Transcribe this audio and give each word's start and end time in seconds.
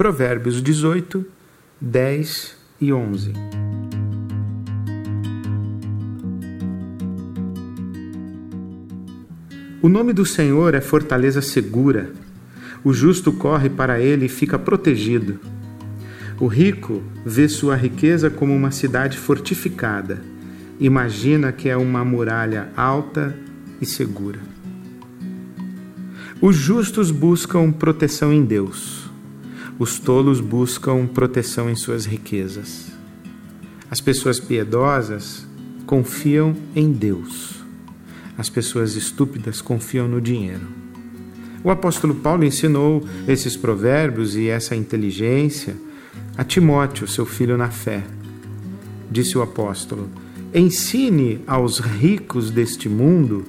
Provérbios 0.00 0.62
18, 0.62 1.26
10 1.78 2.56
e 2.80 2.90
11. 2.90 3.34
O 9.82 9.90
nome 9.90 10.14
do 10.14 10.24
Senhor 10.24 10.74
é 10.74 10.80
fortaleza 10.80 11.42
segura. 11.42 12.10
O 12.82 12.94
justo 12.94 13.30
corre 13.30 13.68
para 13.68 14.00
ele 14.00 14.24
e 14.24 14.28
fica 14.30 14.58
protegido. 14.58 15.38
O 16.40 16.46
rico 16.46 17.02
vê 17.26 17.46
sua 17.46 17.76
riqueza 17.76 18.30
como 18.30 18.56
uma 18.56 18.70
cidade 18.70 19.18
fortificada. 19.18 20.22
Imagina 20.80 21.52
que 21.52 21.68
é 21.68 21.76
uma 21.76 22.02
muralha 22.06 22.70
alta 22.74 23.36
e 23.78 23.84
segura. 23.84 24.40
Os 26.40 26.56
justos 26.56 27.10
buscam 27.10 27.70
proteção 27.70 28.32
em 28.32 28.42
Deus. 28.42 29.09
Os 29.80 29.98
tolos 29.98 30.40
buscam 30.40 31.06
proteção 31.06 31.70
em 31.70 31.74
suas 31.74 32.04
riquezas. 32.04 32.92
As 33.90 33.98
pessoas 33.98 34.38
piedosas 34.38 35.46
confiam 35.86 36.54
em 36.76 36.92
Deus. 36.92 37.64
As 38.36 38.50
pessoas 38.50 38.94
estúpidas 38.94 39.62
confiam 39.62 40.06
no 40.06 40.20
dinheiro. 40.20 40.66
O 41.64 41.70
apóstolo 41.70 42.14
Paulo 42.14 42.44
ensinou 42.44 43.02
esses 43.26 43.56
provérbios 43.56 44.36
e 44.36 44.48
essa 44.48 44.76
inteligência 44.76 45.74
a 46.36 46.44
Timóteo, 46.44 47.08
seu 47.08 47.24
filho 47.24 47.56
na 47.56 47.70
fé. 47.70 48.04
Disse 49.10 49.38
o 49.38 49.40
apóstolo: 49.40 50.10
Ensine 50.54 51.40
aos 51.46 51.78
ricos 51.78 52.50
deste 52.50 52.86
mundo 52.86 53.46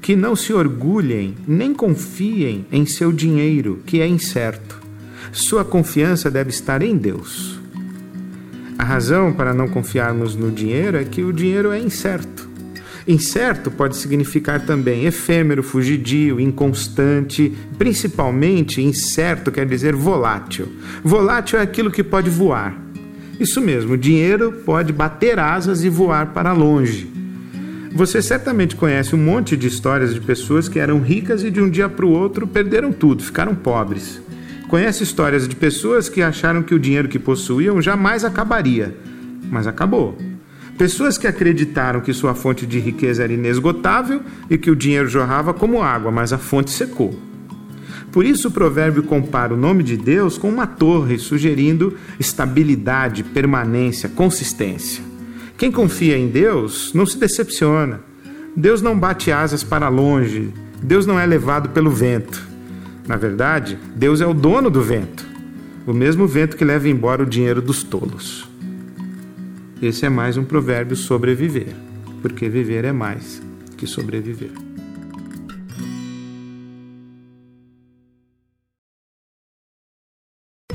que 0.00 0.14
não 0.14 0.36
se 0.36 0.52
orgulhem 0.52 1.34
nem 1.44 1.74
confiem 1.74 2.66
em 2.70 2.86
seu 2.86 3.10
dinheiro, 3.10 3.82
que 3.84 4.00
é 4.00 4.06
incerto. 4.06 4.81
Sua 5.32 5.64
confiança 5.64 6.30
deve 6.30 6.50
estar 6.50 6.82
em 6.82 6.94
Deus. 6.94 7.58
A 8.78 8.84
razão 8.84 9.32
para 9.32 9.54
não 9.54 9.66
confiarmos 9.66 10.36
no 10.36 10.50
dinheiro 10.50 10.98
é 10.98 11.04
que 11.04 11.22
o 11.22 11.32
dinheiro 11.32 11.72
é 11.72 11.78
incerto. 11.78 12.46
Incerto 13.08 13.70
pode 13.70 13.96
significar 13.96 14.66
também 14.66 15.06
efêmero, 15.06 15.62
fugidio, 15.62 16.38
inconstante, 16.38 17.50
principalmente 17.78 18.82
incerto 18.82 19.50
quer 19.50 19.66
dizer 19.66 19.94
volátil. 19.94 20.68
Volátil 21.02 21.58
é 21.58 21.62
aquilo 21.62 21.90
que 21.90 22.04
pode 22.04 22.28
voar. 22.28 22.76
Isso 23.40 23.60
mesmo, 23.60 23.94
o 23.94 23.98
dinheiro 23.98 24.52
pode 24.66 24.92
bater 24.92 25.38
asas 25.38 25.82
e 25.82 25.88
voar 25.88 26.34
para 26.34 26.52
longe. 26.52 27.10
Você 27.94 28.20
certamente 28.20 28.76
conhece 28.76 29.14
um 29.14 29.18
monte 29.18 29.56
de 29.56 29.66
histórias 29.66 30.12
de 30.12 30.20
pessoas 30.20 30.68
que 30.68 30.78
eram 30.78 31.00
ricas 31.00 31.42
e 31.42 31.50
de 31.50 31.60
um 31.60 31.70
dia 31.70 31.88
para 31.88 32.04
o 32.04 32.10
outro 32.10 32.46
perderam 32.46 32.92
tudo, 32.92 33.24
ficaram 33.24 33.54
pobres. 33.54 34.20
Conhece 34.72 35.02
histórias 35.02 35.46
de 35.46 35.54
pessoas 35.54 36.08
que 36.08 36.22
acharam 36.22 36.62
que 36.62 36.74
o 36.74 36.78
dinheiro 36.78 37.06
que 37.06 37.18
possuíam 37.18 37.82
jamais 37.82 38.24
acabaria, 38.24 38.96
mas 39.50 39.66
acabou. 39.66 40.16
Pessoas 40.78 41.18
que 41.18 41.26
acreditaram 41.26 42.00
que 42.00 42.14
sua 42.14 42.34
fonte 42.34 42.64
de 42.64 42.78
riqueza 42.78 43.22
era 43.22 43.34
inesgotável 43.34 44.22
e 44.48 44.56
que 44.56 44.70
o 44.70 44.74
dinheiro 44.74 45.10
jorrava 45.10 45.52
como 45.52 45.82
água, 45.82 46.10
mas 46.10 46.32
a 46.32 46.38
fonte 46.38 46.70
secou. 46.70 47.14
Por 48.10 48.24
isso 48.24 48.48
o 48.48 48.50
provérbio 48.50 49.02
compara 49.02 49.52
o 49.52 49.58
nome 49.58 49.82
de 49.82 49.94
Deus 49.94 50.38
com 50.38 50.48
uma 50.48 50.66
torre, 50.66 51.18
sugerindo 51.18 51.98
estabilidade, 52.18 53.22
permanência, 53.22 54.08
consistência. 54.08 55.04
Quem 55.58 55.70
confia 55.70 56.16
em 56.16 56.28
Deus 56.28 56.94
não 56.94 57.04
se 57.04 57.18
decepciona. 57.18 58.00
Deus 58.56 58.80
não 58.80 58.98
bate 58.98 59.30
asas 59.30 59.62
para 59.62 59.90
longe. 59.90 60.48
Deus 60.82 61.04
não 61.04 61.20
é 61.20 61.26
levado 61.26 61.68
pelo 61.68 61.90
vento. 61.90 62.51
Na 63.06 63.16
verdade, 63.16 63.78
Deus 63.96 64.20
é 64.20 64.26
o 64.26 64.32
dono 64.32 64.70
do 64.70 64.80
vento, 64.80 65.26
o 65.86 65.92
mesmo 65.92 66.26
vento 66.26 66.56
que 66.56 66.64
leva 66.64 66.88
embora 66.88 67.22
o 67.22 67.26
dinheiro 67.26 67.60
dos 67.60 67.82
tolos. 67.82 68.48
Esse 69.80 70.06
é 70.06 70.08
mais 70.08 70.36
um 70.36 70.44
provérbio 70.44 70.94
sobre 70.94 71.34
viver, 71.34 71.74
porque 72.20 72.48
viver 72.48 72.84
é 72.84 72.92
mais 72.92 73.42
que 73.76 73.86
sobreviver. 73.86 74.52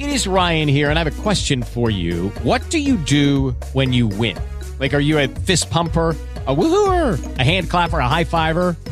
It 0.00 0.12
is 0.12 0.26
Ryan 0.26 0.68
here, 0.68 0.90
and 0.90 0.98
I 0.98 1.00
have 1.00 1.06
a 1.06 1.22
question 1.22 1.62
for 1.62 1.90
you. 1.90 2.32
What 2.42 2.68
do 2.70 2.78
you 2.78 2.96
do 2.96 3.54
when 3.72 3.92
you 3.92 4.08
win? 4.08 4.36
Like, 4.80 4.94
are 4.94 5.02
you 5.02 5.18
a 5.18 5.28
fist 5.44 5.70
pumper? 5.70 6.16
a 6.48 6.56
woohooer, 6.56 7.38
a 7.38 7.44
hand 7.44 7.68
clapper, 7.68 7.98
a 7.98 8.08
high 8.08 8.24
fiver. 8.24 8.74